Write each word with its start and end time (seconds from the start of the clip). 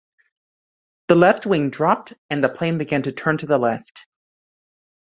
The 1.09 1.15
left 1.15 1.45
wing 1.45 1.69
dropped 1.69 2.15
and 2.31 2.43
the 2.43 2.49
plane 2.49 2.79
began 2.79 3.03
to 3.03 3.11
turn 3.11 3.37
to 3.37 3.45
the 3.45 3.59
left. 3.59 4.07